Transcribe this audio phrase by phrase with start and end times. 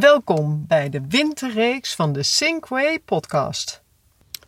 [0.00, 3.82] Welkom bij de winterreeks van de Sinkway podcast.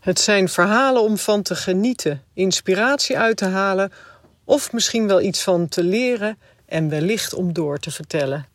[0.01, 3.93] Het zijn verhalen om van te genieten, inspiratie uit te halen
[4.45, 8.47] of misschien wel iets van te leren en wellicht om door te vertellen.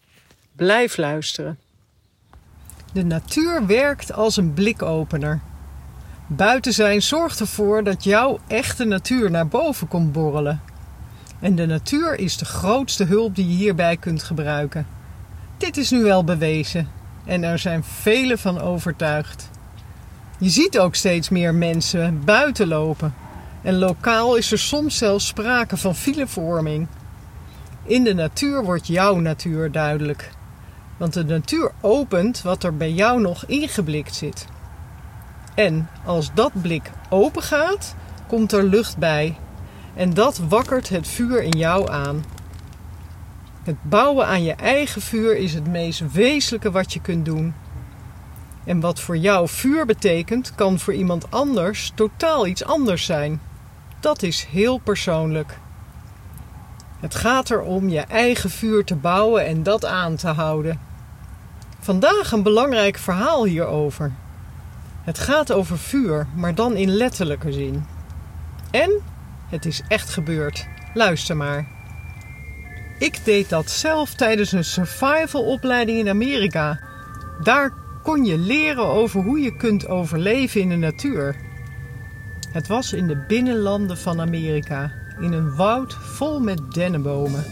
[0.55, 1.59] Blijf luisteren.
[2.93, 5.39] De natuur werkt als een blikopener.
[6.27, 10.61] Buiten zijn zorgt ervoor dat jouw echte natuur naar boven komt borrelen.
[11.39, 14.96] En de natuur is de grootste hulp die je hierbij kunt gebruiken.
[15.57, 16.89] Dit is nu wel bewezen
[17.25, 19.49] en er zijn velen van overtuigd.
[20.39, 23.13] Je ziet ook steeds meer mensen buiten lopen.
[23.61, 26.87] En lokaal is er soms zelfs sprake van filevorming.
[27.83, 30.31] In de natuur wordt jouw natuur duidelijk.
[30.97, 34.45] Want de natuur opent wat er bij jou nog ingeblikt zit.
[35.55, 37.95] En als dat blik open gaat,
[38.27, 39.37] komt er lucht bij.
[39.95, 42.23] En dat wakkert het vuur in jou aan.
[43.67, 47.53] Het bouwen aan je eigen vuur is het meest wezenlijke wat je kunt doen.
[48.65, 53.41] En wat voor jou vuur betekent, kan voor iemand anders totaal iets anders zijn.
[53.99, 55.59] Dat is heel persoonlijk.
[56.99, 60.79] Het gaat erom je eigen vuur te bouwen en dat aan te houden.
[61.79, 64.11] Vandaag een belangrijk verhaal hierover.
[65.01, 67.85] Het gaat over vuur, maar dan in letterlijke zin.
[68.71, 68.91] En
[69.49, 70.67] het is echt gebeurd.
[70.93, 71.76] Luister maar.
[72.97, 76.79] Ik deed dat zelf tijdens een survival opleiding in Amerika.
[77.43, 77.73] Daar
[78.03, 81.35] kon je leren over hoe je kunt overleven in de natuur.
[82.51, 87.45] Het was in de binnenlanden van Amerika, in een woud vol met dennenbomen.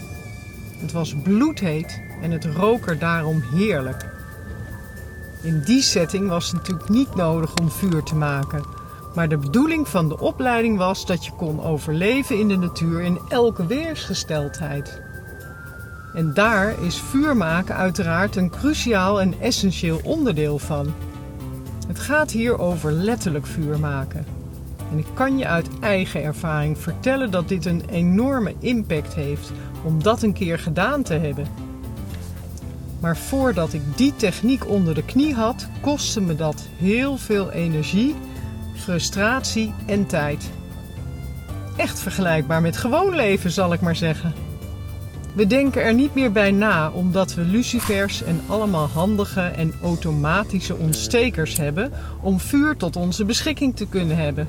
[0.78, 4.04] Het was bloedheet en het rook er daarom heerlijk.
[5.42, 8.64] In die setting was het natuurlijk niet nodig om vuur te maken.
[9.14, 13.20] Maar de bedoeling van de opleiding was dat je kon overleven in de natuur in
[13.28, 15.04] elke weersgesteldheid.
[16.16, 20.94] En daar is vuur maken uiteraard een cruciaal en essentieel onderdeel van.
[21.86, 24.24] Het gaat hier over letterlijk vuur maken.
[24.90, 29.52] En ik kan je uit eigen ervaring vertellen dat dit een enorme impact heeft
[29.84, 31.46] om dat een keer gedaan te hebben.
[33.00, 38.14] Maar voordat ik die techniek onder de knie had, kostte me dat heel veel energie,
[38.74, 40.50] frustratie en tijd.
[41.76, 44.45] Echt vergelijkbaar met gewoon leven, zal ik maar zeggen.
[45.36, 50.76] We denken er niet meer bij na omdat we lucifers en allemaal handige en automatische
[50.76, 51.92] ontstekers hebben
[52.22, 54.48] om vuur tot onze beschikking te kunnen hebben.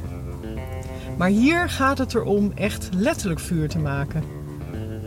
[1.18, 4.24] Maar hier gaat het erom echt letterlijk vuur te maken.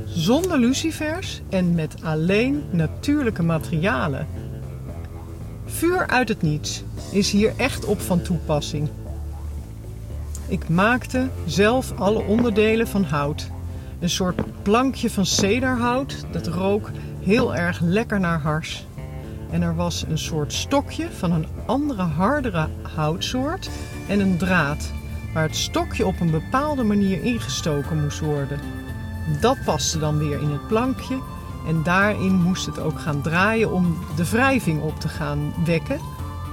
[0.06, 4.26] Zonder lucifers en met alleen natuurlijke materialen.
[5.64, 8.88] Vuur uit het niets is hier echt op van toepassing.
[10.48, 13.50] Ik maakte zelf alle onderdelen van hout
[14.00, 16.24] een soort plankje van cederhout.
[16.32, 16.90] Dat rook
[17.22, 18.86] heel erg lekker naar hars.
[19.50, 23.70] En er was een soort stokje van een andere hardere houtsoort
[24.08, 24.92] en een draad
[25.34, 28.60] waar het stokje op een bepaalde manier ingestoken moest worden.
[29.40, 31.18] Dat paste dan weer in het plankje
[31.66, 35.98] en daarin moest het ook gaan draaien om de wrijving op te gaan wekken.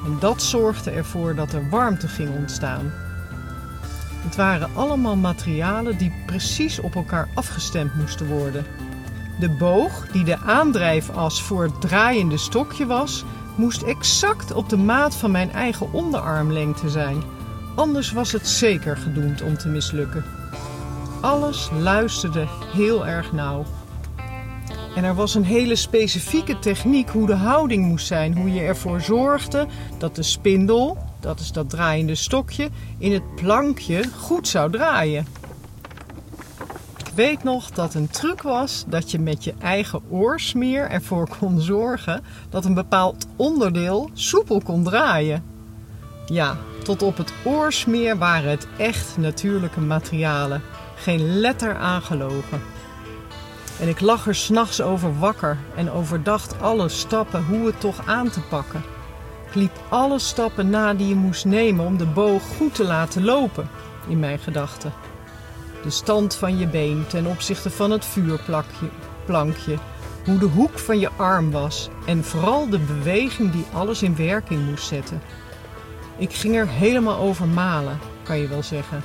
[0.05, 2.91] En dat zorgde ervoor dat er warmte ging ontstaan.
[4.27, 8.65] Het waren allemaal materialen die precies op elkaar afgestemd moesten worden.
[9.39, 13.23] De boog, die de aandrijfas voor het draaiende stokje was,
[13.55, 17.23] moest exact op de maat van mijn eigen onderarmlengte zijn.
[17.75, 20.25] Anders was het zeker gedoemd om te mislukken.
[21.21, 23.65] Alles luisterde heel erg nauw.
[24.95, 28.37] En er was een hele specifieke techniek hoe de houding moest zijn.
[28.37, 29.67] Hoe je ervoor zorgde
[29.97, 35.27] dat de spindel, dat is dat draaiende stokje, in het plankje goed zou draaien.
[36.97, 41.61] Ik weet nog dat een truc was dat je met je eigen oorsmeer ervoor kon
[41.61, 45.43] zorgen dat een bepaald onderdeel soepel kon draaien.
[46.25, 50.61] Ja, tot op het oorsmeer waren het echt natuurlijke materialen.
[50.95, 52.61] Geen letter aangelogen.
[53.79, 58.29] En ik lag er s'nachts over wakker en overdacht alle stappen hoe het toch aan
[58.29, 58.96] te pakken.
[59.53, 63.69] Liep alle stappen na die je moest nemen om de boog goed te laten lopen
[64.07, 64.93] in mijn gedachten.
[65.83, 69.77] De stand van je been ten opzichte van het vuurplankje,
[70.25, 74.65] hoe de hoek van je arm was en vooral de beweging die alles in werking
[74.69, 75.21] moest zetten.
[76.17, 79.03] Ik ging er helemaal over malen, kan je wel zeggen.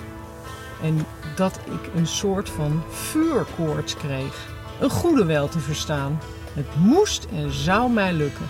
[0.83, 1.07] En
[1.37, 4.49] dat ik een soort van vuurkoorts kreeg.
[4.81, 6.21] Een goede wel te verstaan.
[6.53, 8.47] Het moest en zou mij lukken.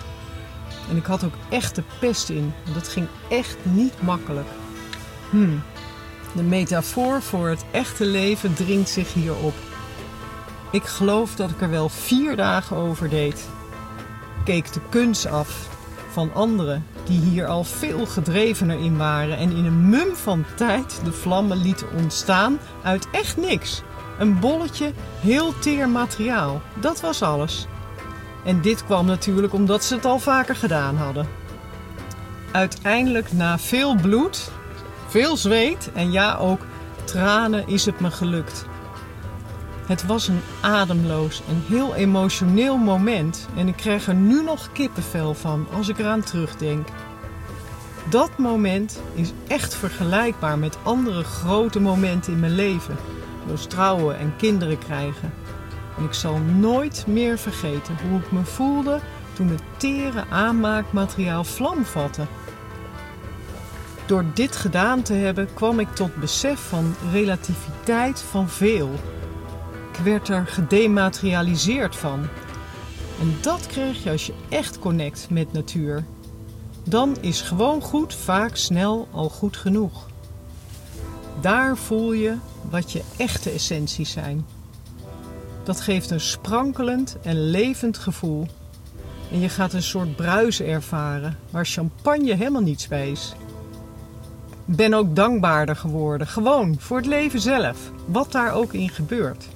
[0.89, 4.47] En ik had ook echt de pest in, het ging echt niet makkelijk.
[5.29, 5.61] Hmm,
[6.35, 9.53] de metafoor voor het echte leven dringt zich hierop.
[10.71, 13.49] Ik geloof dat ik er wel vier dagen over deed.
[14.43, 15.69] keek de kunst af
[16.11, 21.01] van anderen die hier al veel gedrevener in waren en in een mum van tijd
[21.03, 23.81] de vlammen lieten ontstaan uit echt niks.
[24.19, 27.67] Een bolletje heel teer materiaal, dat was alles.
[28.43, 31.27] En dit kwam natuurlijk omdat ze het al vaker gedaan hadden.
[32.51, 34.51] Uiteindelijk, na veel bloed,
[35.07, 36.65] veel zweet en ja ook
[37.03, 38.65] tranen, is het me gelukt.
[39.87, 45.33] Het was een ademloos en heel emotioneel moment en ik krijg er nu nog kippenvel
[45.33, 46.87] van als ik eraan terugdenk.
[48.09, 52.95] Dat moment is echt vergelijkbaar met andere grote momenten in mijn leven,
[53.45, 55.33] zoals trouwen en kinderen krijgen.
[55.97, 58.99] En ik zal nooit meer vergeten hoe ik me voelde
[59.33, 62.25] toen het tere aanmaakmateriaal vlam vatte.
[64.05, 68.89] Door dit gedaan te hebben kwam ik tot besef van relativiteit van veel.
[69.91, 72.27] Ik werd er gedematerialiseerd van.
[73.19, 76.03] En dat krijg je als je echt connect met natuur.
[76.83, 80.07] Dan is gewoon goed vaak snel al goed genoeg.
[81.41, 82.35] Daar voel je
[82.69, 84.45] wat je echte essenties zijn.
[85.63, 88.47] Dat geeft een sprankelend en levend gevoel.
[89.31, 93.33] En je gaat een soort bruis ervaren waar champagne helemaal niets bij is.
[94.65, 99.47] Ben ook dankbaarder geworden, gewoon voor het leven zelf, wat daar ook in gebeurt.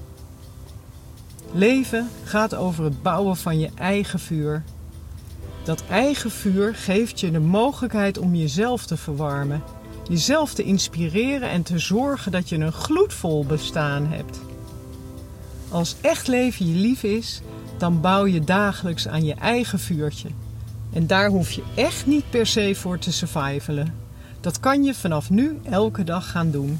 [1.52, 4.64] Leven gaat over het bouwen van je eigen vuur.
[5.64, 9.64] Dat eigen vuur geeft je de mogelijkheid om jezelf te verwarmen,
[10.10, 14.40] jezelf te inspireren en te zorgen dat je een gloedvol bestaan hebt.
[15.70, 17.42] Als echt leven je lief is,
[17.78, 20.30] dan bouw je dagelijks aan je eigen vuurtje.
[20.94, 23.94] En daar hoef je echt niet per se voor te survivalen.
[24.42, 26.80] Dat kan je vanaf nu elke dag gaan doen.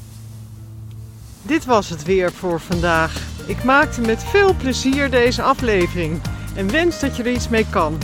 [1.42, 3.22] Dit was het weer voor vandaag.
[3.46, 6.20] Ik maakte met veel plezier deze aflevering
[6.56, 7.98] en wens dat je er iets mee kan.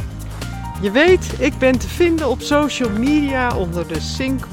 [0.83, 4.47] Je weet, ik ben te vinden op social media onder de Sync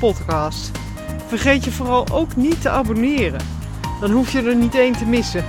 [0.00, 0.70] podcast.
[1.26, 3.40] Vergeet je vooral ook niet te abonneren.
[4.00, 5.44] Dan hoef je er niet één te missen.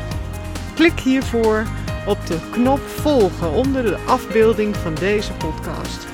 [0.79, 1.65] Klik hiervoor
[2.07, 6.07] op de knop volgen onder de afbeelding van deze podcast.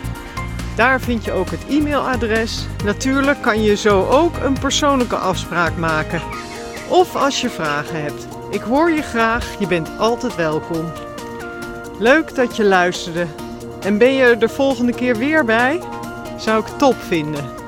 [0.76, 2.66] Daar vind je ook het e-mailadres.
[2.84, 6.22] Natuurlijk kan je zo ook een persoonlijke afspraak maken.
[6.90, 8.28] Of als je vragen hebt.
[8.50, 10.92] Ik hoor je graag, je bent altijd welkom.
[12.00, 13.26] Leuk dat je luisterde.
[13.82, 15.80] En ben je er de volgende keer weer bij?
[16.38, 17.65] Zou ik top vinden.